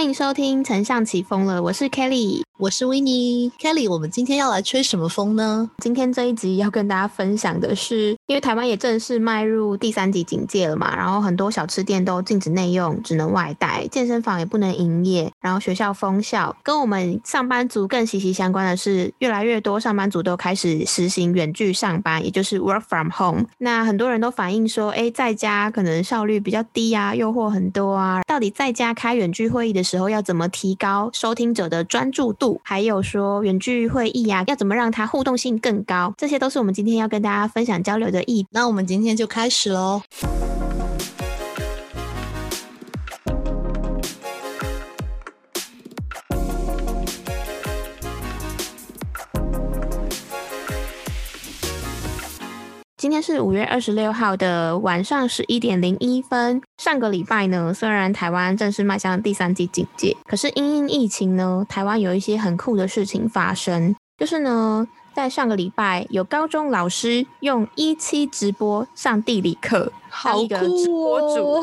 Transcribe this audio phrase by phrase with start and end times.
[0.00, 5.70] 欢迎收听《丞相起风了》，我是 Kelly，我是 w i n n e Kelly，我们今天要来吹什么风呢？
[5.78, 16.54] 今天这一集要跟大家分享的是，因为台湾也正式迈入第三级警戒了嘛，然后很多小吃店都禁止内用，只能外带，健身房也不能营业，然后学校封校。
[16.62, 23.46] 跟我们上班族更息息相关的是，越来越多上班族都开始实行远距上班，也就是 work from home。
[23.56, 29.72] 那很多人都反映说，哎，在家可能效率比较低啊，诱惑很多啊，到底在家开远距会议？
[29.72, 32.49] 的时候要怎么提高收听者的专注度？
[32.64, 36.14] 还有说远距会议呀，要怎么让它互动性更高？
[36.16, 38.46] 这些都是我们今天要跟大家分享交流的意。
[38.50, 40.02] 那我们今天就开始喽。
[53.00, 56.60] 今天是五月二十六号的晚上十一点零一分。
[56.76, 63.96] 上个礼拜呢，虽然台湾正式迈向第三级警戒，可是因应疫情呢，台湾有一些很酷的事情发生。
[64.18, 71.62] 就是呢，在上个礼拜，有高中老师用一期直播上地理课，好酷哦！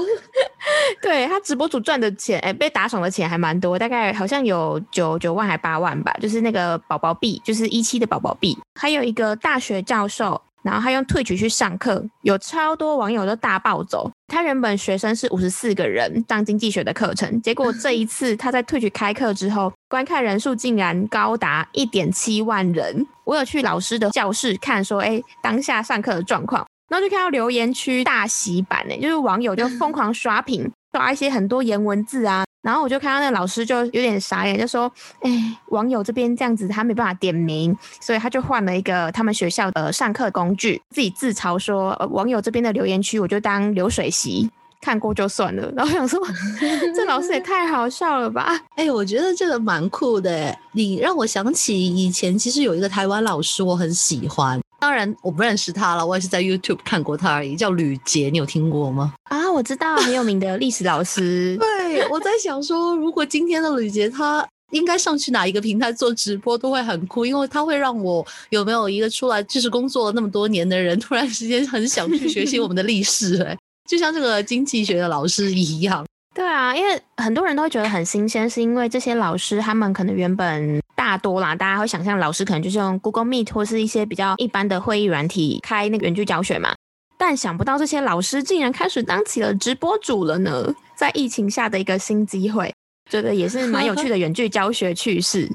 [1.04, 8.58] 对他直播主赚的钱，哎，被打赏的钱还蛮多，大概好像有九九万还八万吧，就是那个宝宝币，就是一期的宝宝币。
[8.74, 10.42] 还有一个大学教授。
[10.68, 14.12] 然后他用退取去上课，有超多网友都大暴走。
[14.28, 23.08] 他原本学生是五十四个人上经济学的课程，结果这一次他在退取开课之后，观看人数竟然高达一点七万人。
[23.24, 32.44] 我有去老师的教室看，说哎当下上课的状况，然后就看到留言区大洗版呢，就是网友就疯狂刷屏，刷一些很多颜文字啊。
[32.64, 44.50] 然后我就看到那个老师就有点傻眼，就说：“哎，网友这边这样子，他没办法点名，所以他就换了一个他们学校的上课工具，自己自嘲说，网友这边的留言区我就当流水席
[44.82, 46.20] 看过就算了。”然后想说，
[46.94, 48.60] 这老师也太好笑了吧？
[48.76, 50.54] 哎，我觉得这个蛮酷的。
[50.74, 54.60] 你让我想起以前，其实有一个台湾老师，我很喜欢。
[54.80, 59.14] 当然我不认识他了，我也是在 YouTube 看过他而已，叫吕杰，你有听过吗？
[59.24, 61.58] 啊，我知道很有名的历史老师。
[61.62, 73.58] 对，我在想说，如果今天的吕杰他应该上去哪一个平台做直播都会很酷，因为他会让我有没有一个出来就是工作了那么多年的人，突然之间很想去学习我们的历史，哎，
[73.90, 76.06] 就像这个经济学的老师一样。
[76.36, 86.76] 对啊，因为很多人都会觉得很新鲜，是因为这些老师他们可能原本大多啦，大家会想象老师可能就是用 Google Meet 或是一些比较一般的会议软体开那个远距教学嘛，
[87.18, 92.74] 但想不到这些老师竟然开始当起了直播主了呢，在疫情下的一个新机会，
[93.10, 95.50] 这个也是蛮有趣的 远距教学趣事。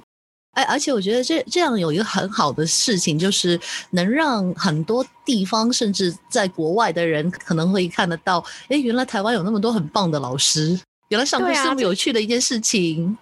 [0.53, 10.81] 哎，而且我觉得这这样有一个很好的事情，就是能让很多地方甚至在国外的人可能会看得到，哎，原来台湾有那么多很棒的老师，
[11.11, 13.19] 原来上课是这么有趣的一件事情。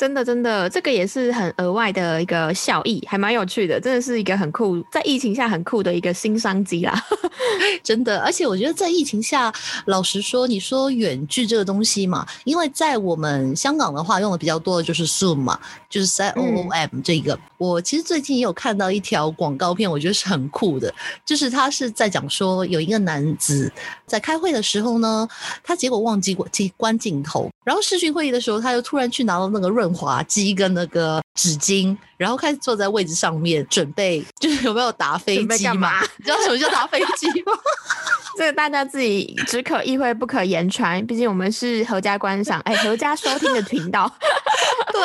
[0.00, 6.98] 真的，真的，这个也是很额外的一个效益，还蛮有趣的，真的是一个很酷，在疫情下很酷的一个新商机啦。
[7.84, 9.52] 真的，而且我觉得在疫情下，
[9.84, 17.38] 老实说，你说远距这个东西嘛，因为在我们香港的话，用的比较多的就是 Zoom 嘛，就是 Z O O M 这个。
[17.60, 20.90] 我其实最近也有看到一条广告片，我觉得是很酷的，
[21.26, 23.70] 就是他是在讲说，有一个男子
[24.06, 25.28] 在开会的时候呢，
[25.62, 36.00] 他结果忘记关关镜头，然后视讯会议的时候，他又突然去拿了那个润滑剂跟那个纸巾，然后开始坐在位置上面准备，就是有没有打飞机嘛？
[36.16, 37.52] 你知道什么叫打飞机吗？
[38.38, 44.10] 这个大家自己只可意会不可言传，毕竟我们是合家观赏，哎，合家收听的频道，
[44.90, 45.00] 对。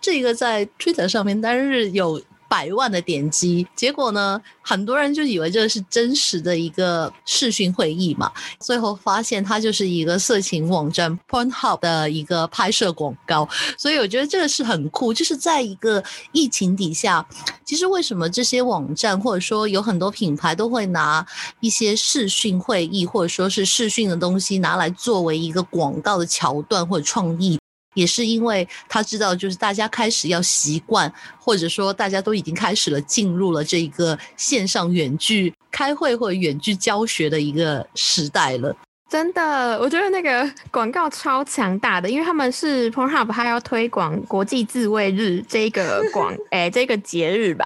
[0.00, 2.20] 这个在 Twitter 上面单日有
[2.50, 17.26] 百万的点击，结果呢，很多人就以为这是真实的一个视讯会议嘛，最后发现它就是一个色情网站 Pornhub 的一个拍摄广告，所以我觉得这个是很酷，就是在一个疫情底下，
[17.66, 21.26] 其实为什么这些网站或者说有很多品牌都会拿
[21.60, 27.58] 一些视讯会议或者说是视讯的东西拿来作为一个广告的桥段或者创意。
[27.98, 38.74] 也是因为他知道，就是大家开始要习惯，或者说大家都已经开始了进入了这一个线上远距开会或者远距教学的一个时代了。
[39.10, 47.64] 真的，我觉得那个广告超强大的，因为他们是 Pornhub，他要推广国际自卫日这个 广哎这个节日吧，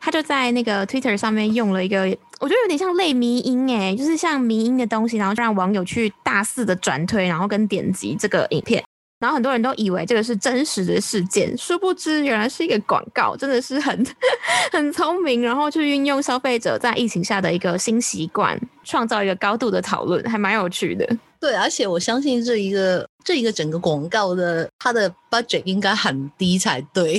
[0.00, 2.02] 他就在那个 Twitter 上面用了一个，
[2.40, 8.84] 我觉得有点像类迷音哎，就是像迷音的东西，然后让网友去大肆的转推，然后跟点击这个影片。
[9.22, 14.04] 然后很多人都以为这个是真实的事件，殊不知原来是一个广告，真的是很
[14.72, 21.08] 很聪明，然后去运用消费者在疫情下的一个新习惯，创造一个高度的讨论，还蛮有趣的。
[21.38, 27.14] 对，而且我相信这一个这一个整个广告的它的 budget 应该很低才对，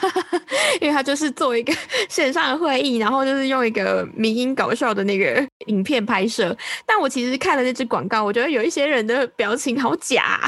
[0.80, 1.72] 因为它就是做一个
[2.08, 6.56] 线上的会议，然后就是用一个民音搞笑的那个影片拍摄。
[6.86, 10.40] 但我其实看了那支广告，我觉得有一些人的表情好假。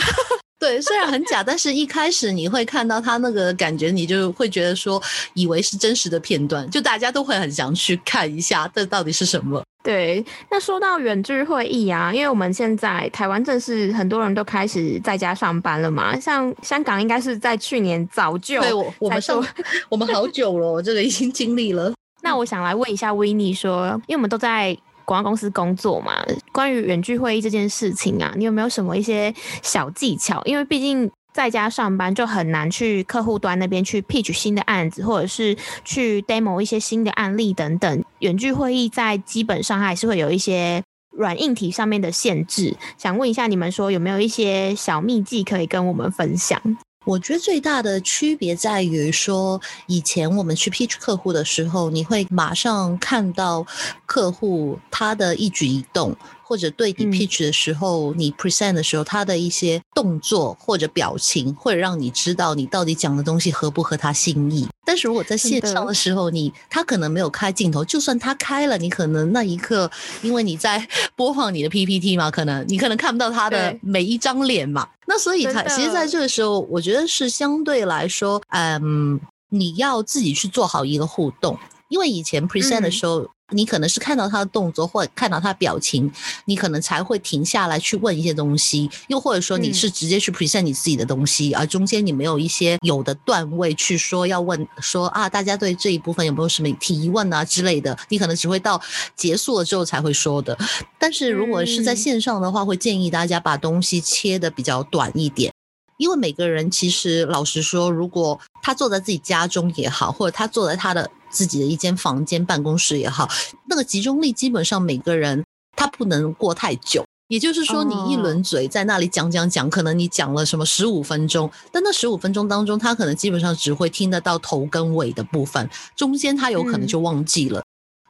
[0.63, 5.03] 对，虽然很假，但是一开始你会看到他那个感觉，你就会觉得说，
[5.35, 9.61] 以为是真实的片段，就大家都会很想去看一下，这到底是什么。
[9.83, 19.45] 对，那说到远距会议啊，因为我们现在台湾正是很多人都开始在家上班了嘛，像香港应该是在去年早就对我我们上
[19.89, 21.93] 我们好久了，这个已经经历了。
[22.23, 24.79] 那我想来问一下维尼说，因为我们都在。
[25.05, 26.13] 广告公司工作嘛，
[26.53, 30.43] 关于远距会议这件事情啊，你有没有什么一些小技巧？
[30.45, 38.05] 因为毕竟在家上班就很难去客户端那边去 pitch 新的案子，或者是去 demo 一些新的案例等等。
[38.19, 42.77] 远距会议在基本上还是会有一些软硬体上面的限制。
[42.99, 46.61] 想问一下你们说有没有一些小秘技可以跟我们分享？
[47.05, 53.67] 我觉得最大的区别在于说，以前我们去 pitch 客户的时候，你会马上看到
[54.07, 56.17] 客户他的一举一动。
[56.53, 64.69] 或者对你 pitch 的时候，你 present 的时候，他的一些动作或者表情，会让你知道你到底讲的东西合不合他心意。
[64.85, 69.91] 但是如果在线上的时候，你他可能没有开镜头，就算他开了，你可能那一刻，
[70.21, 74.87] 因为你在 播放你的 PPT 嘛，可能你可能看不到他的每一张脸嘛。
[75.07, 79.19] 那所以他其实在这个时候，我觉得是相对来说，嗯，
[79.49, 81.59] 你要自己去做好一个互动，
[81.89, 83.27] 因为以前 present 的时候。
[83.53, 86.11] 你可能是看到他的动作，或者看到他表情，
[86.47, 98.81] 你可能才会停下来去问一些东西，又或者说你是直接去 present 你自己的东西，而中间你没有一些有的段位去说要问说啊，大家对这一部分有没有什么提问啊之类的，你可能只会到
[99.17, 100.57] 结束了之后才会说的。
[100.99, 105.53] 但是如果是在线上的话，会建议大家把东西切的比较短一点。
[105.99, 113.29] 因为每个人其实老实说，如果他坐在自己家中也好，或者他坐在他的自己的一间房间办公室也好，
[113.69, 115.45] 那个集中力基本上每个人
[115.77, 117.05] 他不能过太久。
[117.29, 127.63] 也就是说，你一轮嘴在那里讲讲讲，可能你讲了什么十五分钟，但那十五分钟当中，他可能基本上只会听得到头跟尾的部分，中间他有可能就忘记了。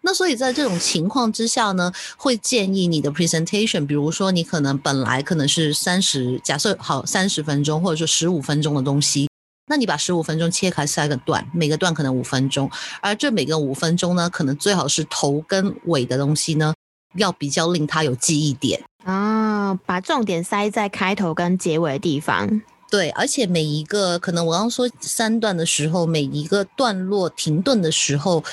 [0.03, 9.29] 那所以在这种情况之下呢，会建议你的 presentation，比如说你可能本来可能是三十，假设好三十分钟，或者说十五分钟的东西，
[9.69, 12.71] 那你把十五分钟切开三个段，每个段可能五分钟，
[13.01, 16.75] 而这每个五分钟呢，可能最好是头跟尾的东西呢，
[17.17, 22.61] 要比较令他有记忆点啊，把重点塞在开头跟结尾的地方。
[22.91, 28.45] 对，而且每一个可能我刚刚说三段的时候，每一个段落停顿的时候，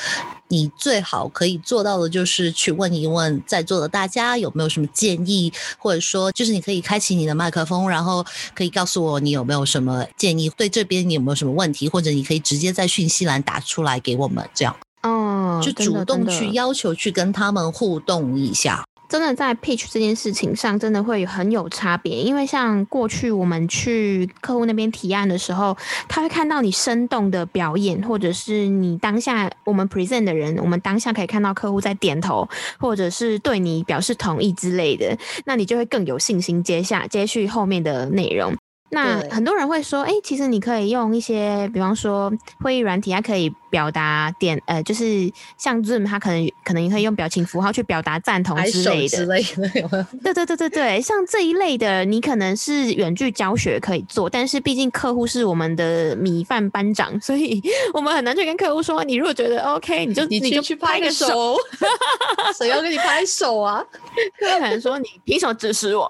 [0.49, 18.83] 你最好可以做到的就是去问一问在座的大家有没有什么建议，或者说就是你可以开启你的麦克风，然后可以告诉我你有没有什么建议，对这边你有没有什么问题，或者你可以直接在讯息栏打出来给我们，这样哦，就主动去要求去跟他们互动一下。
[19.09, 22.15] 真的在 pitch 这件事情上，真的会很有差别。
[22.21, 25.75] 因为像过去我们去客户那边提案的时候，
[26.07, 32.47] 他会看到你生动的表演，或者是你当下我们 present 的人，我们当下可以看到客户在点头，
[32.77, 38.55] 或者是对你表示同意之类的，那你就会更有信心接下接续后面的内容。
[38.91, 43.51] 那很多人会说，哎，其实你可以用一些，比方说会议软体，它可以。
[43.69, 49.17] 表达点呃，就是像 Zoom，他可能可能也可以用表情符号去表达赞同之类的。
[49.17, 50.07] 之类的。
[50.23, 57.61] 对对对对对，像这一类的，你可能是远距教学可以做，但是毕竟客户是我们的米饭班长，所以
[57.93, 61.55] 我们很难去跟客户说，你如果觉得 OK，你就 你就去拍个手，
[62.57, 63.83] 谁要跟你拍手啊？
[64.39, 66.09] 客户可能说你凭什么指使我？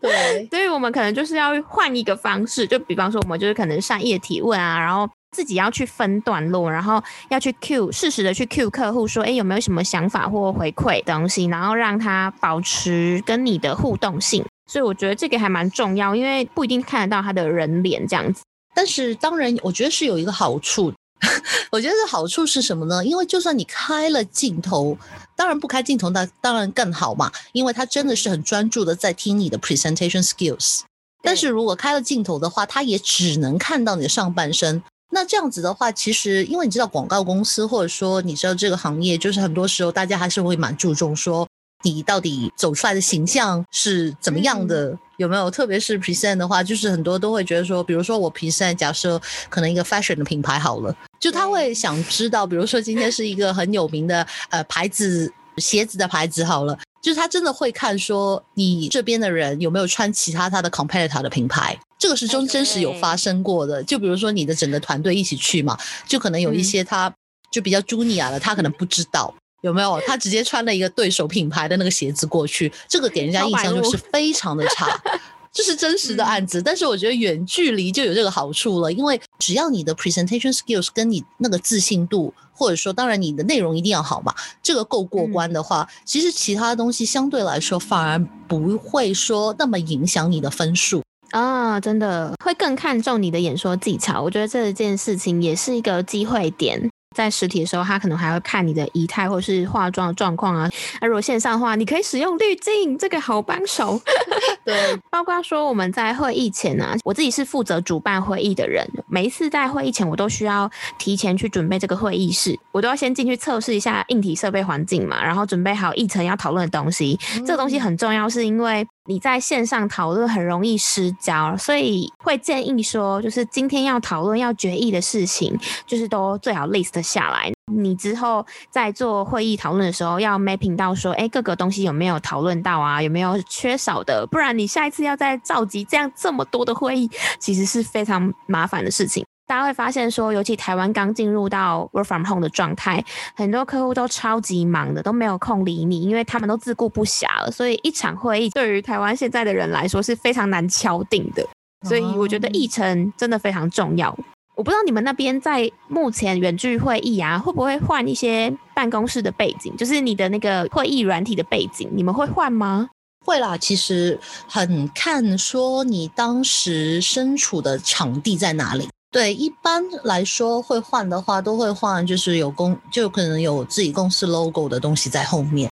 [0.00, 5.08] 对， 所以我们可能就是要换一个方式，就比方说我们就是可能善意的提问啊，然后。
[5.34, 14.44] 自己要去分段落，然后要去 Q 适时的去 Q 客户，说，哎，有没有什么想法或回馈东西，然后让他保持跟你的互动性。
[14.70, 18.42] 所以我觉得这个还蛮重要，因为不一定看得到他的人脸这样子。
[18.74, 20.92] 但是当然，我觉得是有一个好处。
[21.70, 23.04] 我觉得好处是什么呢？
[23.04, 24.96] 因为就算你开了镜头，
[25.36, 30.80] 当然不开镜头那当然更好嘛，因为他真的是很专注的在听你的 presentation skills。
[31.22, 34.82] 但是如果开了镜头的话，他也只能看到你的上半身。
[35.10, 41.46] 那这样子的话，其实因为你知道广告公司，或者说你知道这个行业，就是很多时候大家还是会蛮注重说
[41.84, 45.50] 你到底走出来的形象是怎么样的，有没有？
[45.50, 56.76] 特别是 present 的话，就是很多都会觉得说，比如说我 present，假设可能一个 fashion 的品牌好了，就他会想知道，比如说今天是一个很有名的呃牌子鞋子的牌子好了。
[57.02, 63.82] 就是他真的会看说你这边的人有没有穿其他他的 competitor 的品牌，这个是真真实有发生过的。
[63.84, 65.74] 就比如说你的整个团队一起去嘛，
[66.06, 67.10] 就可能有一些他
[67.50, 74.86] 就比较 junior 的，他可能不知道有没有，他直接穿了一个对手品牌的那个鞋子过去，这个给人家印象就是非常的差。
[75.50, 88.18] 这是真实的案子，但是我觉得远距离就有这个好处了，因为只要你的 presentation skills 跟你那个自信度，或者说当然你的内容一定要好嘛，这个够过关的话，其实其他东西相对来说反而
[88.48, 91.00] 不会说那么影响你的分数
[91.34, 94.22] 啊，真的会更看重你的演说技巧。
[94.22, 96.88] 我觉得这件事情也是一个机会点。
[97.16, 100.68] 在实体的时候，他可能还会看你的仪态或是化妆的状况啊。
[101.00, 104.00] 那如果线上的话，你可以使用滤镜，这个好帮手。
[104.64, 104.74] 对，
[105.10, 117.18] 包括说我们在会议前啊，我自己是负责主办会议的人，每一次在会议前，我都需要提前去准备这个会议室，我都要先进去测试一下硬体设备环境嘛，然后准备好议程要讨论的东西。
[117.46, 118.86] 这个东西很重要，是因为。
[119.06, 125.54] 你在线上讨论很容易失焦，所以会建议说，就是今天要讨论要决议的事情，
[125.86, 127.52] 就是都最好 list 下来。
[127.70, 133.02] 你之后在做会议讨论的时候，要 mapping 到说，哎，各个东西有没有讨论到啊？
[133.02, 134.26] 有没有缺少的？
[134.30, 139.22] 不然你下一次要再召集这样这么多的会议，其实是非常麻烦的事情。
[139.46, 143.04] 大家会发现说，尤其台湾刚进入到 work from home 的状态，
[143.36, 147.50] 很多客户都超级忙的，都没有空理你，因为他们都自顾不暇了。
[147.50, 151.46] 所以一场会议对于台湾现在的人来说是非常难敲定的。
[151.86, 154.16] 所以我觉得议程真的非常重要。
[154.56, 162.88] 我不知道你们那边在目前远距会议啊，会不会换一些办公室的背景，就是你的那个会议软体的背景，你们会换吗？
[163.26, 168.88] 会啦，其实很看说你当时身处的场地在哪里。
[169.14, 175.70] 对，一般来说会换的话，都会换，就是有公，就可能有自己公司 logo 的东西在后面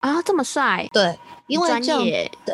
[0.00, 0.86] 啊，这么帅。
[0.92, 2.02] 对，因为这样，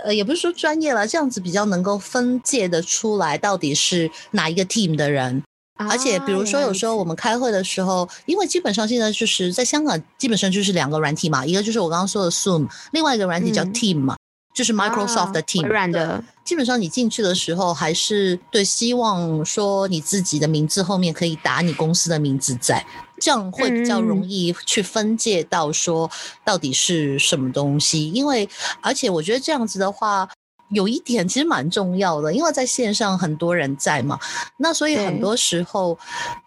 [0.04, 5.42] 呃，也不是说专业了，这样子比较能够分界的出来到底是哪一个 team 的人。
[5.74, 14.14] 而且，比如说有时候我们开会的时候，因为基本上现在就是在香港，基本上就是两个软体嘛，一个就是我刚刚说的 Zoom，另外一个软体叫 Team 嘛。
[14.52, 16.22] 就是 Microsoft 的 team，软的。
[16.44, 22.84] 基本上你进去的时候，还是对希望说你自己的名字后面可以打你公司的名字在，
[23.20, 26.10] 这样会比较容易去分界到说
[26.44, 28.10] 到底是什么东西。
[28.10, 28.48] 因为
[28.80, 30.28] 而且我觉得这样子的话。
[30.70, 34.18] 有一点其实蛮重要的，因为在线上很多人在嘛，
[34.56, 35.98] 那所以很多时候，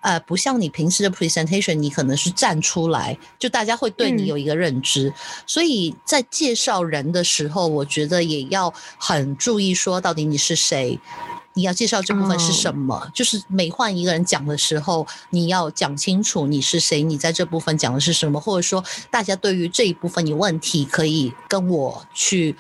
[0.02, 5.14] 呃，不像你平时的 presentation，你可能是站出来，就大家会对你有一个认知，
[5.46, 11.00] 所以在介绍人的时候，我觉得也要很注意说到底你是谁。
[11.56, 13.10] 你要介绍这部分是什么？
[13.14, 22.56] 就是每换一个人讲的时候，你要讲清楚你是谁，你在这部分讲的是什么，或者说大家对于这一部分有问题，可以跟我去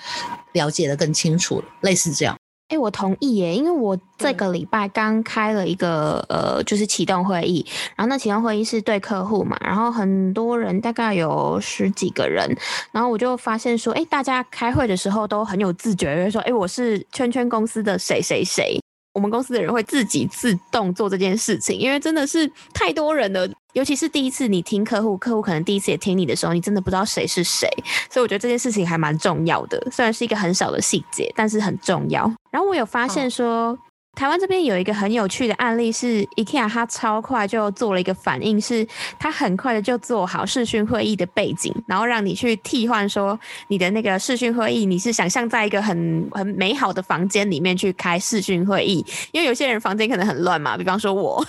[0.51, 2.37] 了解的更清楚，类似这样。
[2.73, 7.63] 哎，我同意耶，因为我这个礼拜刚开了一个呃，就是启动会议，
[7.95, 12.49] 然后那启动会议是对客户嘛，然后很多人大概有十几个人，
[12.91, 18.79] 然后我就发现说，哎，大家开会的时候都很有自觉，说，哎，我是圈圈公司的谁谁谁。
[19.13, 27.67] 我们公司的人会自己自动做这件事情，因为真的是太多人了，尤其是第一次你听客户，客户可能第一次也听你的时候，你真的不知道谁是谁，
[28.09, 32.31] 所以我觉得这件事情还蛮重要的，虽然是一个很小的细节，但是很重要。
[32.49, 33.77] 然后我有发现说。
[34.15, 38.87] 台湾这边有一个很有趣的案例，是 IKEA 它超快就做了一个反应，是
[39.19, 43.37] 它很快的就做好视讯会议的背景，然后让你去替换说
[43.69, 51.43] 你的那个视讯会议，你是想象在一个很很美好的房间里面去开视讯会议，因为有些人房间可能很乱嘛，比方说我，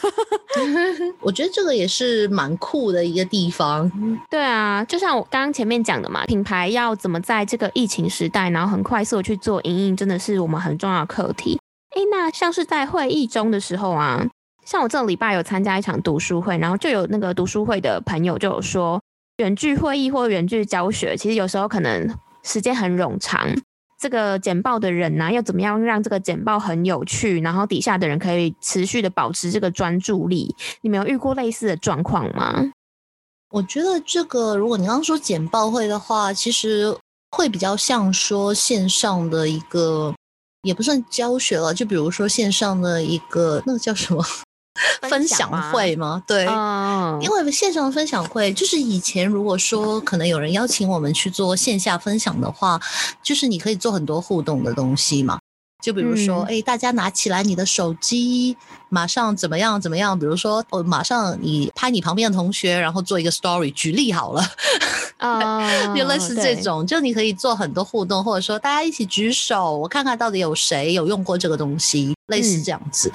[1.20, 3.90] 我觉得这个也是蛮酷的一个地方。
[4.30, 11.60] 对啊，就像我刚刚前面讲的嘛，品牌要怎么在这个疫情时代，然后很快速去做营运，真的是我们很重要的课题。
[11.94, 14.26] 哎，那像是在会议中的时候啊，
[14.66, 19.00] 像我这个礼拜有参加一场读书会，然后就有那个读书会的朋友就有说，
[19.36, 23.48] 远距会议或远距教学，其实有时候可能时间很冗长。
[24.00, 30.54] 这个简报的人呢，要怎么样让这个简报很有趣，然后底下的人可以持续的保持这个专注力？
[30.82, 32.72] 你们有遇过类似的状况吗？
[33.50, 36.94] 我觉得这个，如果你刚刚说简报会的话，其实
[37.30, 40.12] 会比较像说线上的一个。
[40.64, 44.24] 也不算教学了，就比如说线上的一个那个叫什么
[45.08, 46.22] 分享会吗？
[46.26, 46.44] 对，
[47.22, 52.80] 因为线上分享会就是以前如果说可能有人邀请我们去做线下分享的话，
[53.22, 55.38] 就是你可以做很多互动的东西嘛。
[55.84, 58.56] 就比如说，哎，大家拿起来你的手机，
[58.88, 60.18] 马上怎么样怎么样？
[60.18, 64.42] 比如说，哦，马上你拍你旁边的同学，然后做一个 story，举例好了。
[65.18, 65.60] 啊，
[65.94, 73.12] 就类似这种，就你可以做很多互动，或者说大家一起举手，我看看到底有谁有用过这个东西，类似这样子。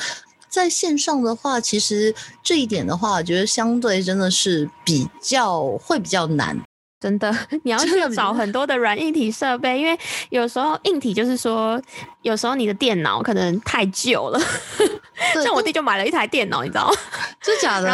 [0.47, 6.55] 在线上的话，其实这一点的话，我觉得相对真的是比较会比较难。
[6.99, 9.97] 真的， 你要去找很多的软硬体设备，因为
[10.29, 11.81] 有时候硬体就是说，
[12.23, 14.39] 有时候你的电脑可能太旧了。
[15.43, 16.93] 像我弟就买了一台电脑，你知道吗？
[17.41, 17.87] 真的假的？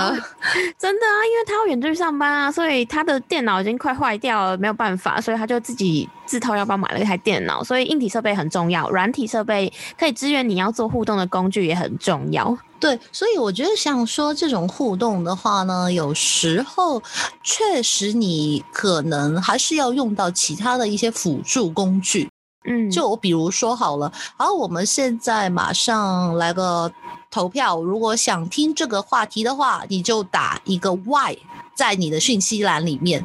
[0.78, 7.64] 真的啊，因为他要远距上班啊，所以他的电脑已经快坏掉了，没有办法，所以他就自己自掏腰包买了一台电脑。
[7.64, 12.58] 所以硬体设备很重要，软体设备可以支援你要做互动的工具也很重要。
[12.80, 17.02] 对，所以我觉得想说这种互动的话呢，有时候
[17.44, 22.30] 确实你可能还是要用到其他的一些辅助工具。
[22.68, 26.92] 嗯，就我比如说好了，好，我们现在马上来个
[27.30, 31.38] 投票，如果想听这个话题的话，你就打一个 Y
[31.76, 33.24] 在你的讯息栏里面。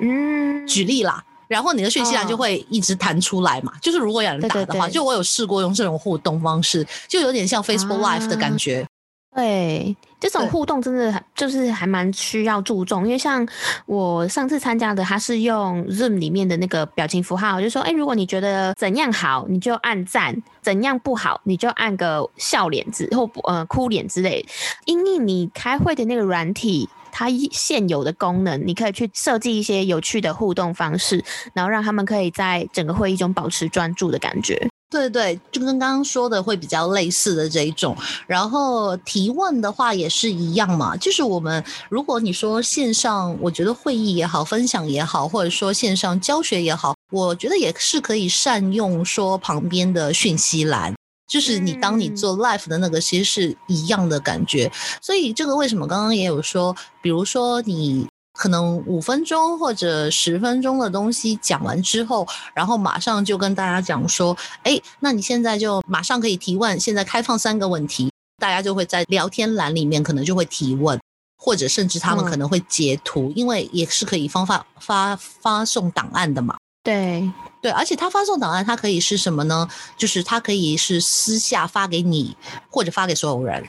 [0.00, 1.22] 嗯，举例啦，
[1.52, 3.72] 然后你的讯息栏就会一直弹出来嘛。
[3.82, 8.86] 就是如果有人打的话，就我有试过用这种互动方式，就有点像 Facebook Live 的感觉。
[9.34, 13.46] 对，这种互动真的就是还蛮需要注重，因为像
[13.86, 24.44] 我上次参加的，他是用 Zoom 里面的那个表情符号，就说，哎，如果你觉得怎样好，你就按赞；怎样不好，你就按个笑脸子或呃哭脸之类。
[24.84, 31.22] 因为你开会的那个软体，它现有的功能，你可以去设计一些有趣的互动方式，
[31.54, 34.66] 然后让他们可以在整个会议中保持专注的感觉。
[34.90, 40.94] 对对，就跟刚刚说的会比较类似的这一种，然后提问的话也是一样嘛。
[40.98, 50.94] 就是我们如果你说线上，我觉得会议也好，分享也好，或者说线上教学也好，我觉得也是可以善用说旁边的讯息栏，
[51.32, 54.70] 就是你当你做 live 的那个，其实是一样的感觉。
[55.00, 58.06] 所以这个为什么刚刚也有说，比如说你。
[58.34, 66.80] 可能五分钟或者十分钟的东西讲完之后，然后马上就跟大家讲说，哎，那你现在就马上可以提问。
[66.80, 70.98] 现在开放三个问题，大家就会在聊天栏里面可能就会提问，
[71.36, 76.56] 或者甚至他们可能会截图，因为也是可以方发发发送档案的嘛。
[76.82, 77.30] 对
[77.62, 79.68] 对，而且他发送档案，它可以是什么呢？
[79.96, 82.36] 就是它可以是私下发给你，
[82.68, 83.64] 或者发给所有人。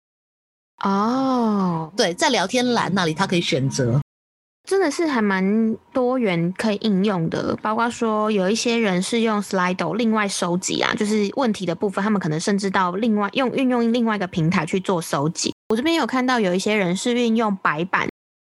[0.83, 4.01] 哦，对，在聊天栏那里，他可以选择。
[4.67, 15.53] 真的是还蛮多元可以应用的，包括说有一些人是用 Slido 另外收集啊，就是问题的部分，他们可能甚至到另外用运用另外一个平台去做收集。
[15.69, 18.07] 我这边有看到有一些人是运用白板，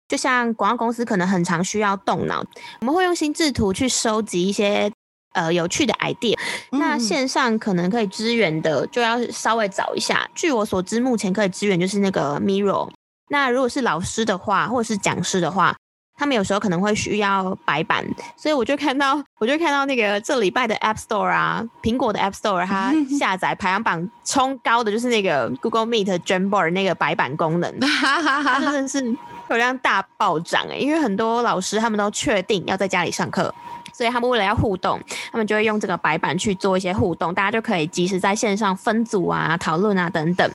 [0.07, 2.43] 就像广告公司可能很常需要动脑，
[2.81, 4.91] 我们会用心智图去收集一些
[5.33, 6.37] 呃有趣的 idea。
[6.71, 10.29] 那线上可能可以支援的，就要稍微找一下。
[10.35, 12.89] 据我所知，目前可以支援就是那个 Miro。
[13.29, 15.75] 那如果是老师的话，或者是讲师的话，
[16.17, 18.03] 他们有时候可能会需要白板，
[18.35, 27.71] 所以我就看到，我就看到那个这礼拜的 App Store 啊，苹果的 App Store，它 下载排行榜冲高的就是那个 Google Meet Jamboard 那个白板功能，
[28.59, 30.75] 真的是流量大暴涨哎！
[30.75, 33.53] 因为很多老师他们都确定要在家里上课，
[33.99, 34.97] 所以他们为了要互动，
[35.29, 40.49] 他们就会用这个白板去做一些互动，大家就可以及时在线上分组啊、讨论啊等等。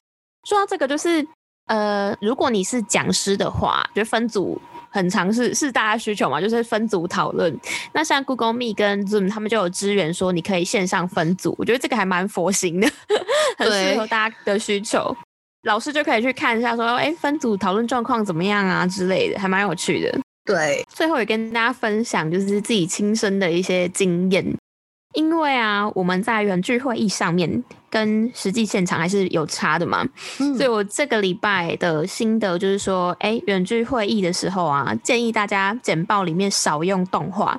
[0.49, 1.27] 说到这个，就是
[1.67, 4.59] 呃，如果你是讲师的话，就分组。
[4.89, 7.53] 很常是是大家需求嘛，就是分组讨论。
[7.93, 11.53] 那像 Google Meet 跟 Zoom 他们就有支援，说你可以线上分组。
[11.59, 12.89] 我觉得这个还蛮佛心的，
[13.59, 15.15] 很适合大家的需求。
[15.65, 20.21] 老师就可以去看一下，说哎，分组讨论状况怎么样啊之类的，还蛮有趣的。
[20.45, 24.45] 对，最后也跟大家分享，就是自己亲身的一些经验。
[25.15, 30.05] 因为啊，我们在远距会议上面跟实际现场还是有差的嘛，
[30.57, 37.57] 所以我这个礼拜的心得就是说，哎，远距会议的时候啊，建议大家简报里面少用动画，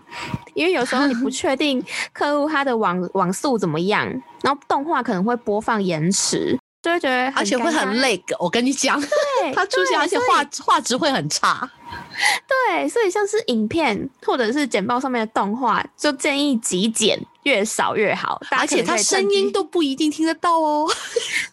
[0.53, 4.05] 因为有时候你不确定客户他的网 网速怎么样，
[4.43, 8.21] 然后动画可能会播放延迟，就会觉得而且会很累。
[8.37, 11.71] 我跟你讲，对， 它出现而且画画质会很差。
[12.47, 18.41] 对，所以像是影片或者是简报上面的动画，就建议极简，越少越好。
[18.51, 20.87] 而且它声音都不一定听得到哦。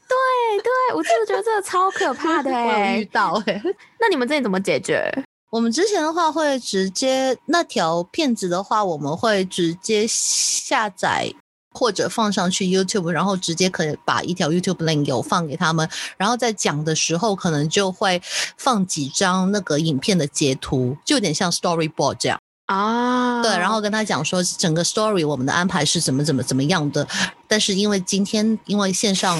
[0.08, 2.98] 对对，我真的觉得这个超可怕的 哎。
[2.98, 3.60] 遇到哎，
[4.00, 5.10] 那你们这里怎么解决？
[5.50, 11.30] 我们之前的话会直接那条片子的话，我们会直接下载。
[11.82, 18.22] 或者放上去 YouTube，然后直接可以把一条 YouTube link 有放给他们，然后在讲的时候可能就会
[18.56, 23.42] 放几张那个影片的截图，就有点像 Storyboard 这样啊。
[23.42, 27.04] 对，然后跟他讲说整个 Story 我们的安排是怎么怎么怎么样的，
[27.48, 29.36] 但是因为今天因为线上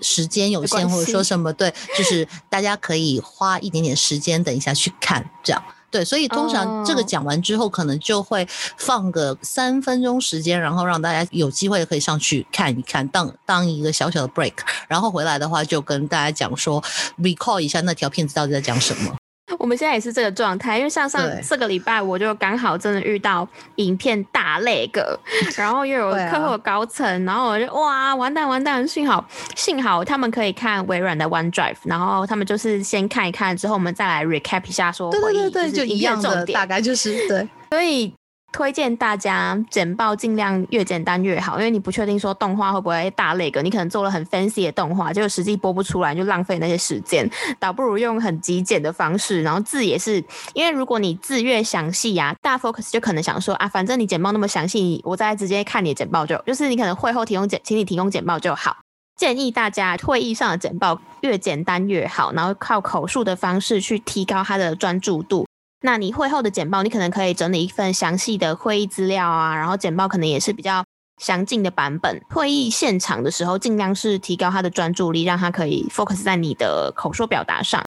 [0.00, 5.62] 时间有限或者说什么，对，就是大家可以花一点点时间等一下去看这样。
[5.92, 14.54] 对，所以通常这个讲完之后，可能就会放个三分钟时间，然后让大家有机会可以上去看一看，当当一个小小的 break，
[14.88, 16.82] 然后回来的话就跟大家讲说
[17.18, 19.14] recall 一下那条片子到底在讲什么。
[19.62, 25.16] 我们现在也是这个状态，因为上上这个礼拜我就刚好真的遇到影片大那个，
[25.56, 38.12] 然后又有客户高层，然后我就哇完蛋完蛋，幸好幸好他们可以看微软的 OneDrive，然后他们就是先看一看，之后我们再来 recap 一下说对对对就一样的，大概就是对，所以。
[38.52, 58.76] 推荐大家简报尽量越简单越好，因为你不确定说动画会不会大那个，你可能做了很 fancy 的动画，结果实际播不出来，就浪费那些时间，倒不如用很极简的方式，然后字也是，因为如果你字越详细呀，大 focus 就可能想说啊，反正你简报那么详细，我再直接看你的简报就，就是你可能会后提供简，请你提供简报就好。
[59.16, 65.46] 建议大家会议上的简报越简单越好，然后靠口述的方式去提高他的专注度。
[65.84, 70.84] 那你会后的简报，你可能可以整理一份详细的会议资料啊，然后简报可能也是比较
[71.20, 72.20] 详尽的版本。
[72.30, 77.82] 会议现场的时候，尽量是提高他的专注力，让他可以 focus 在你的口说表达上。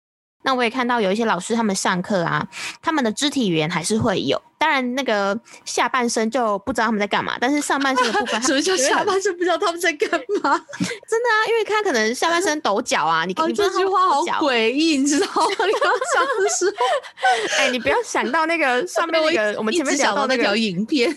[0.45, 2.47] 那我也看到有一些老师他们上课啊，
[2.81, 4.41] 他们的肢体语言还是会有。
[4.57, 10.17] 当然，那个下半身就不知道他们在干嘛，但是上半身的部分， 什么叫下半身不知道他们在干嘛？
[10.79, 15.65] 真的啊，因为他可能下半身抖脚啊，你你这句话好诡异，你知道吗？
[15.65, 16.85] 你刚讲的时候，
[17.59, 21.15] 哎，你不要想到那个上面那个我们前面讲到那条影片，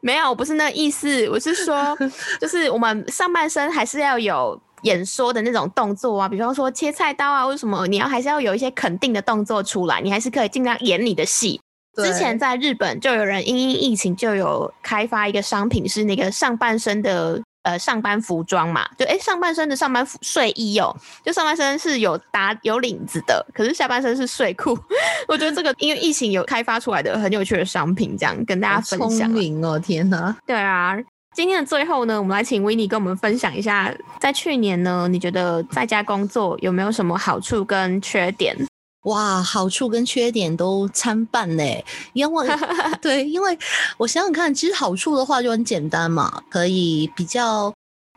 [0.00, 1.96] 没有，我不是那意思，我是说，
[2.40, 11.60] 就是我们上半身还是要有演说的那种动作啊，比方说切菜刀啊，为什么你要还是要有一些肯定的动作出来，你还是可以尽量演你的戏。
[12.02, 24.74] 之前在日本就有人因因疫情就有开发一个商品，是那个上半身的呃上班服装嘛，就哎上半身的上班服睡衣哦，就上半身是有打有领子的，可是下半身是睡裤。
[25.28, 29.28] 我觉得这个因为疫情有开发出来的很有趣的商品，这样跟大家分享。
[29.28, 30.34] 聪明哦，天哪！
[30.46, 30.96] 对啊，
[31.34, 38.54] 今天的最后呢，我们来请维尼跟我们分享一下，在去年呢，你觉得在家工作有没有什么好处跟缺点？
[39.04, 41.64] 哇，好处跟缺点都参半呢。
[42.12, 42.48] 因为
[43.00, 43.58] 对，因为
[43.96, 47.72] 我想想看，其实好处的话就很简单嘛，可以比较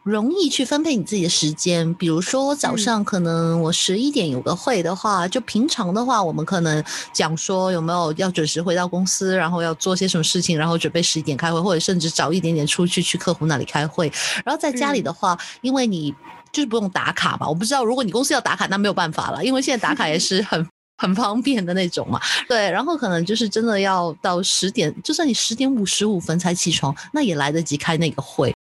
[0.05, 1.91] 容易去分配你自己的时间。
[1.95, 14.11] 比如说早上可能我十一点有个会的话，就平常的话，我们可能讲说有没有要准时回到公司，然后要做些什么事情，然后准备十一点开会，或者甚至早一点点出去去客户那里开会。
[14.45, 16.13] 然后在家里的话，因为你
[16.51, 20.65] 就是不用打卡嘛，我不知道如果你公司要打卡，那没有办法了，因为现在打卡也是很。
[20.97, 28.55] 很方便的那种嘛，对，然后可能就是真的要到十点，就算你十点五十五分才起床，那也来得及开那个会，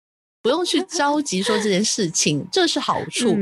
[0.43, 3.37] 不用去着急说这件事情，这是好 处。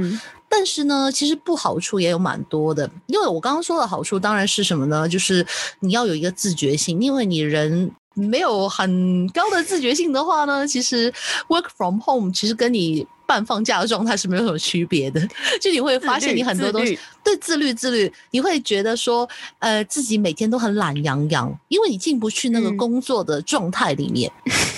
[0.48, 5.08] 但是呢，其实不好处也有蛮多的，因为我刚刚说的好处当然是什么呢？
[5.08, 5.46] 就是
[5.80, 7.90] 你要有一个自觉性，因为你人。
[8.14, 11.08] 没有很高的自觉性的话呢，其实
[11.46, 15.20] work from home 其实跟你半放假的状态是没有什么区别的。
[15.60, 24.32] 就你会发现你很多东西对自律自律，你会觉得说，呃，自己每天都很懒洋洋，因为你进不去那个工作的状态里面。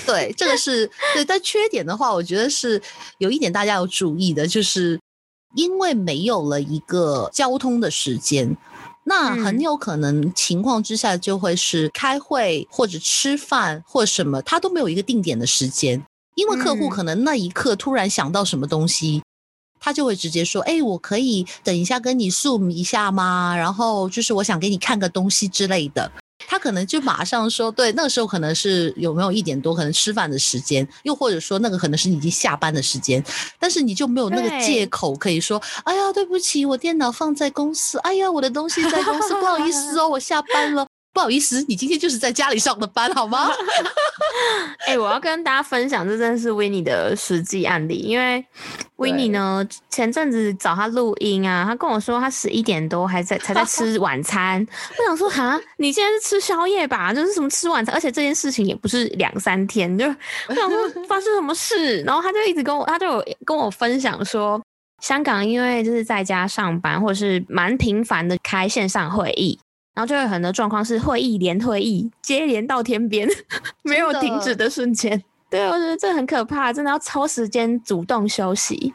[0.05, 1.23] 对，这个是对。
[1.23, 2.81] 但缺点的话，我觉得是
[3.19, 4.99] 有一点大家要注意的，就是
[5.55, 8.57] 因为没有了一个交通的时间。
[9.03, 19.21] 那很有可能情况之下就会是开会或者吃饭或什么，他都没有一个定点的时间，因为客户可能那一刻突然想到什么东西，
[19.79, 23.55] 他就会直接说：“哎，我可以等一下跟你 zoom 一下吗？
[23.55, 26.11] 然后就是我想给你看个东西之类的。”
[26.47, 33.23] 他可能就马上说，对，那个时候可能是有没有一点多，可能吃饭的时间，又或者说那个可能是你已经下班的时间，
[33.59, 40.85] 但是你就没有那个借口可以说，哎呀，对不起，我电脑放在公司，哎呀，我的东西在公司，不好意思哦，我下班了。
[41.13, 43.49] 不好意思，你今天就是在家里上的班，好吗？
[44.87, 47.95] 哎，我要跟大家分享，这真的是维尼的实际案例。
[47.95, 48.43] 因为
[48.95, 54.65] 维尼呢，前阵子找他录音啊，他跟我说他十一点多还在才在吃 晚餐。
[54.97, 57.13] 我想说，哈，你现在是吃宵夜吧？
[57.13, 57.93] 就是什么吃晚餐？
[57.93, 60.05] 而且这件事情也不是两三天，就
[60.47, 62.01] 我想说发生什么事？
[62.03, 64.61] 然后他就一直跟我，他就有跟我分享说，
[65.01, 69.59] 香港因为就是在家上班，或者是蛮频繁的开线上会议。
[69.93, 73.27] 然后就有很多状况是会议连会议，接连到天边，
[73.81, 75.21] 没有停止的瞬间。
[75.49, 78.93] 对，我觉得这很可怕，真的要抽时间主动休息。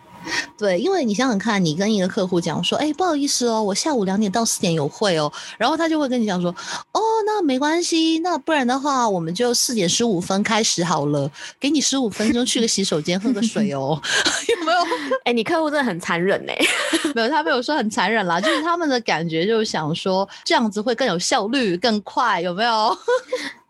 [0.58, 6.50] 对，因为你想想看，你跟一个客户讲说，哎，不好意思哦，我下午两点到四点有会哦，然后他就会跟你讲说，
[6.92, 14.00] 哦，那没关系，那不然的话，我们就四点十五分开始好了，给你十五分钟去个洗手间喝个水哦，
[14.48, 14.78] 有没有？
[15.24, 16.56] 哎，你客户真的很残忍哎，
[17.14, 22.96] 没有，他没有说很残忍啦，就是他们的感觉就是想说这样子会更有效率、更快，有没有？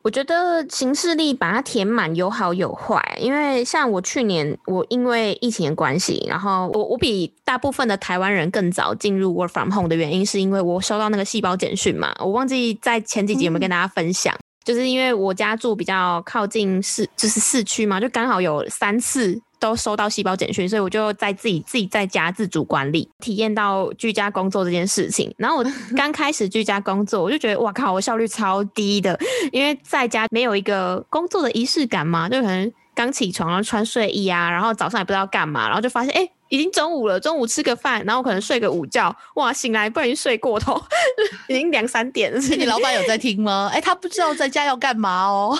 [0.06, 14.32] 我觉得行事力把它填满有好有坏，因为像我去年，我因为疫情的关系，然后我我比大部分的台湾人更早进入 work from home 的原因，是因为我收到那个细胞简讯嘛，我忘记在前几集有没有跟大家分享，
[14.64, 19.36] 就是因为我家住比较靠近市，就是市区嘛，就刚好有三次。
[19.58, 25.34] 都收到细胞简讯，所以我就在自己自己在家自主管理，体验到居家工作这件事情。
[25.36, 25.64] 然后我
[25.96, 29.18] 刚开始居家工作，我就觉得哇靠，我效率超低的，
[29.52, 36.28] 因为在家没有一个工作的仪式感嘛，就可能刚起床然后穿睡衣啊，然后早上也不知道干嘛，然后就发现哎。
[36.48, 40.80] 已经中午了，中午吃个饭，然后可能睡个午觉，哇，醒来不然睡过头，
[41.50, 42.38] 已经两三点了。
[42.56, 43.68] 你老板有在听吗？
[43.74, 45.58] 哎，他不知道在家要干嘛哦。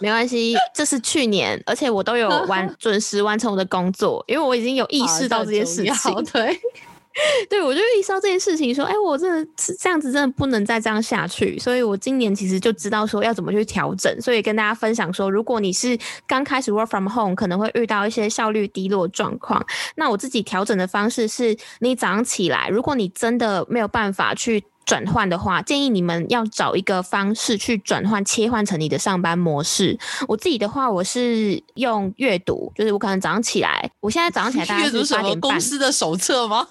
[0.00, 6.24] 没关系，这是去年，而且我都有完 准时完成我的工作，因为我已经有意识到这件事情。
[6.32, 6.60] 对。
[7.50, 11.58] 对，我就意识到这件事情，说，哎，我真的这样子，真的不能再这样下去。
[11.58, 19.64] 所以我今年其实就知道说要怎么去调整，所以跟大家分享说，如果你是刚开始 work from home，可能会遇到一些效率低落状况。
[19.96, 24.64] 那我自己调整的方式是，你早上起来，如果你真的没有办法去。
[24.88, 29.98] 转换的话，建议你们要找一个方式去转换、切换成你的上班模式。
[30.26, 35.50] 我自己的话，我是用阅读，就是我可能早上起来，我现在早上起来大概 是八点半。
[35.50, 36.66] 公司的手册吗？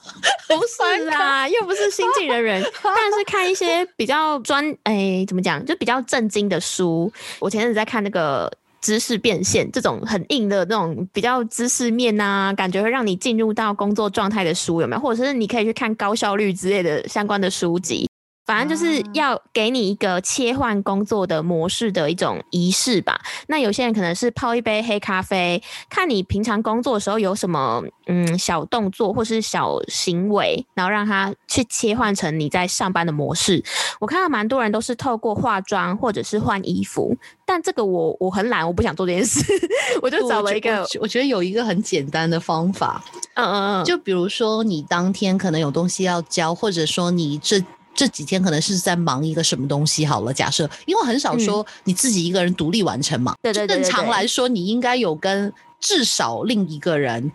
[0.48, 7.14] 不是啦，又不是新进的人员，但是看一些比较专，哎，怎么讲，就比较震惊的书。
[7.40, 8.52] 我前阵子在看那个。
[8.80, 15.02] 知识变现这种很硬的那种比较知识面啊，感觉会让你进入到工作状态的书有没有？
[15.02, 18.07] 或者是你可以去看高效率之类的相关的书籍。
[18.48, 23.20] 反正就是要给你一个切换工作的模式的一种仪式吧。
[23.48, 33.62] 那有些人可能是泡一杯黑咖啡，看你平常工作的时候有什么嗯小动作或是小行为，然后让他去切换成你在上班的模式。
[34.00, 37.14] 我看到蛮多人都是透过化妆或者是换衣服，
[37.46, 39.44] 但这个我我很懒，我不想做这件事，
[40.02, 40.88] 我就找了一个。
[41.02, 47.62] 我觉得有一个很简单的方法，嗯嗯嗯，就比如说你当天可能有东西要交，或者说你这。
[47.98, 53.34] 这几天可能是在忙一个什么东西好了，假设，因为很少说你自己一个人独立完成嘛。
[53.42, 53.82] 对对对。
[53.82, 57.32] 正常来说，你应该有跟至少另一个人，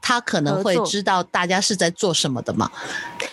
[0.00, 2.70] 他可能会知道大家是在做什么的嘛。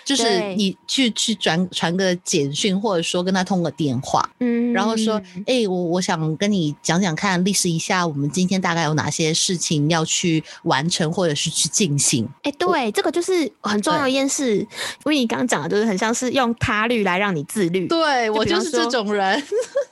[0.06, 12.28] 就是你去去转传个简讯，或者说跟他通个电话，嗯，然后说，哎，我我想跟你讲讲看，历史一下，我们今天大概有哪些事情要去完成，或者是去进行。
[12.42, 14.58] 哎，对，这个就是很重要一件事。
[14.58, 14.68] 因
[15.06, 17.88] 为你刚刚讲的，就是很像是用他律来让你自律。
[17.88, 19.42] 对我就是这种人。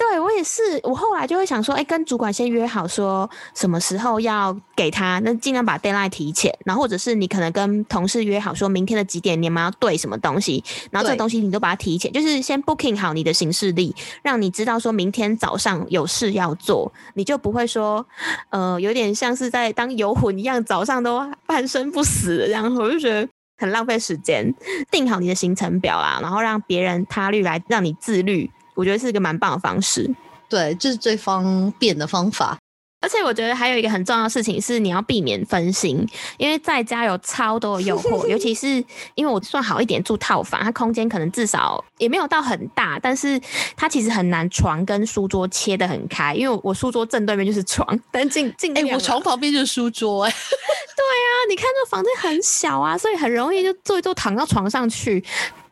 [0.10, 10.02] 对我也是，我后来就会想说，哎，跟主管先约好，说什么时候要给他，那尽量把 deadline 提前，然后或者是你可能跟同事约好，说明天的几点你们要对。
[10.02, 10.64] 什么东西？
[10.90, 18.04] 然后这个东西你都把它提前，就是先 booking 好你的行事历，让你知道说明天早上有事要做，你就不会说，
[18.50, 22.76] 呃，有点像是在当游魂一样，早上都半生不死的这样。
[22.76, 24.52] 我就觉得很浪费时间。
[24.90, 30.10] 定好你的行程表啊，然后让别人他律来让你自律，我觉得是一个蛮棒的方式。
[30.50, 32.58] 对，这是最方便的方法。
[33.04, 36.08] 而且我觉得还有一个很重要的事情是，你要避免分心，
[36.38, 38.68] 因为在家有超多的诱惑， 尤其是
[39.16, 43.42] 因为我算好一点住套房，它空间可能至少也没有到很大，但是
[43.76, 50.30] 它其实很难床跟书桌切得很开，因为我书桌正对面就是床，但进进哎，我床旁边就是书桌，哎，
[50.96, 55.24] 对啊，你看这房间很小啊，所以很容易就坐一坐躺到床上去。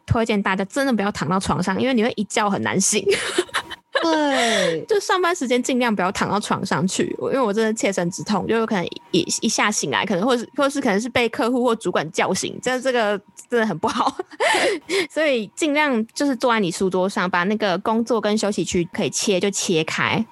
[0.10, 3.06] 推荐大家真的不要躺到床上，因为你会一觉很难醒。
[4.02, 13.20] 对， 就上班时间尽量不要躺到床上去，因为我真的切身之痛，就有可能一一下醒来，可能或是或是可能是被客户或主管叫醒，这这个
[13.50, 14.18] 真的很不好。
[15.12, 20.26] 所以尽量就是坐在你书桌上，把那个工作跟休息区可以切就切开。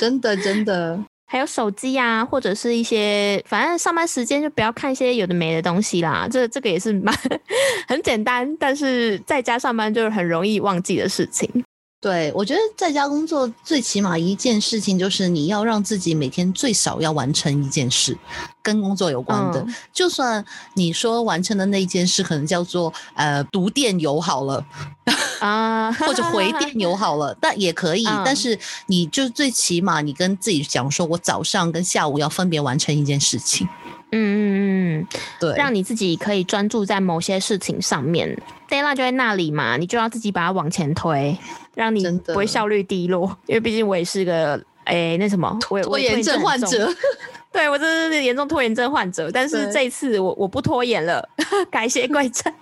[0.00, 6.28] 真 的真的，还有手机呀，或者是一些反正上班时间就不要看一些有的没的东西啦。
[6.30, 7.14] 这这个也是蛮
[7.88, 11.50] 很简单，但是在家上班就是很容易忘记的事情。
[12.00, 18.16] 对，我觉得在家工作最起码一件事情就是你要让自己每天最少要完成一件事，
[18.66, 19.64] 跟工作有关的。
[19.92, 24.64] 就算你说完成的那一件事可能叫做呃读电邮好了
[25.38, 28.04] 啊，或者回电邮好了，但也可以。
[28.24, 33.68] 但是你就最起码你跟自己讲说，我早上跟下午要分别完成一件事情。
[34.12, 35.06] 嗯嗯嗯，
[35.38, 38.28] 对，让你自己可以专注在某些事情上面。
[38.68, 41.36] d a y l i g h t 就在那里嘛，你就要自己把它往前推，
[41.74, 43.36] 让你不会效率低落。
[43.46, 46.58] 因为毕竟我也是个诶、那什么，拖延症患。
[46.60, 46.88] 者，
[47.56, 51.26] 对我真的是严重拖延症患者，但是对这一次我我不拖延了，
[51.70, 52.52] 改邪归正。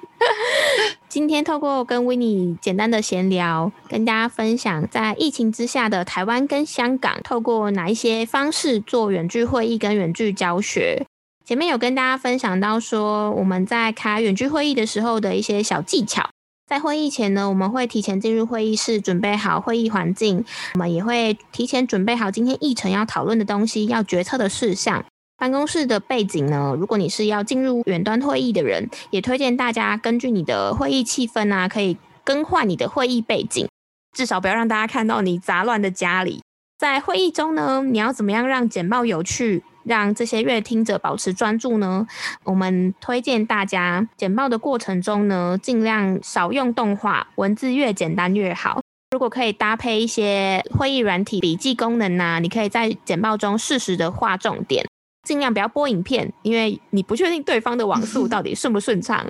[1.11, 11.04] 今天透过跟 n i 简单的闲聊，跟大家分享在疫情之下的台湾跟香港，透过哪一些方式做远距会议跟远距教学。
[11.44, 16.30] 前面有跟大家分享到说，我们在开远距会议的时候的一些小技巧。
[16.66, 25.05] 在会议前呢，我们会提前进入会议室，准备好会议环境，我们也会提前准备好今天议程要讨论的东西、要决策的事项。
[25.37, 33.68] 办公室的背景呢，如果你是要进入远端会议的人，也推荐大家根据你的会议气氛啊，可以更换你的会议背景，
[34.16, 36.40] 至少不要让大家看到你杂乱的家里。
[36.79, 42.06] 在会议中呢，你要怎么样让简报有趣，让这些乐听者保持专注呢？
[42.42, 48.80] 我们推荐大家简报的过程中呢，尽量少用动画，文字越简单越好。
[49.10, 54.84] 如果可以搭配一些会议软体笔记功能呐、你可以在简报中适时的划重点，
[55.22, 59.24] 尽量不要播影片，因为你不确定对方的网速到底顺不顺畅。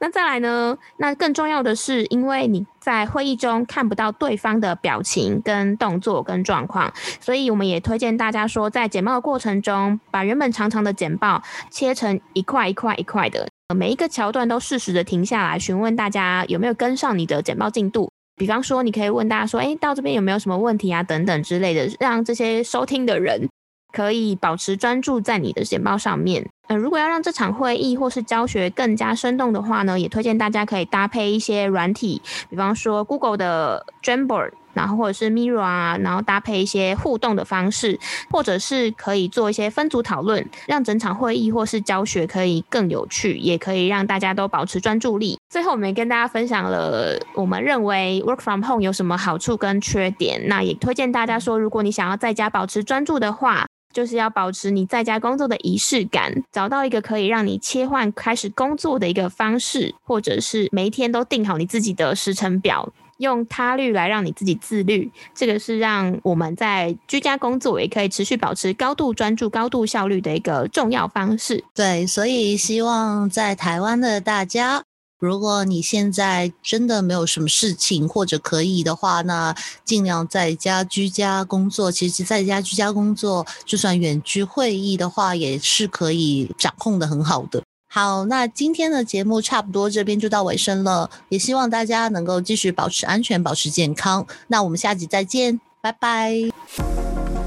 [0.00, 0.76] 那再来呢？
[0.98, 18.08] 那更重要的是，因为你在会议中看不到对方的表情、跟动作、跟状况，所以我们也推荐大家说，在简报的过程中，把原本长长的简报切成一块一块一块的，每一个桥段都适时的停下来，询问大家有没有跟上你的简报进度。
[18.36, 23.48] 比方说，你可以问大家说：“诶，到这边有没有什么问题啊？”等等之类的，让这些收听的人
[23.92, 26.48] 可以保持专注在你的简报上面。
[26.68, 32.20] 呃，如果要让这场会议或是教学更加生动的话呢，也推荐大家可以搭配一些软体，
[32.50, 37.98] 比方说 Google 的 Jamboard，然后或者是 Miro 啊，然后搭配一些互动的方式，
[38.30, 45.38] 或者是可以做一些分组讨论，让整场会议或是教学可以更有趣，也可以让大家都保持专注力。
[45.48, 53.64] 最后，我们也跟大家分享了我们认为 Work from Home 有什么好处跟缺点，那也推荐大家说，如果你想要在家保持专注的话。
[53.98, 65.10] 就是要保持你在家工作的仪式感，找到一个可以让你切换开始工作的一个方式，或者是每一天都定好你自己的时程表，用他律来让你自己自律。
[65.34, 71.64] 这个是让我们在居家工作也可以持续保持高度专注、高度效率的一个重要方式。
[71.74, 74.84] 对，所以希望在台湾的大家，
[75.18, 79.54] 如果你现在真的没有什么事情，或者可以的话，那
[79.84, 81.90] 尽量在家居家工作。
[81.90, 87.62] 其实在家居家工作，就算远距会议的话，也是可以掌控的很好的。
[87.90, 94.26] 好，那今天的节目差不多这边就到尾声了，也希望大家能够继续保持安全，保持健康。
[94.46, 97.37] 那我们下集再见，拜拜。